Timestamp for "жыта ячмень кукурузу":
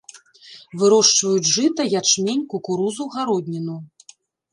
1.55-3.07